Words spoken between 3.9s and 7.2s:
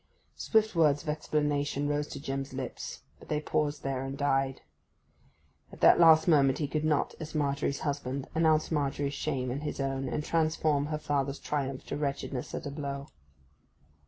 and died. At that last moment he could not,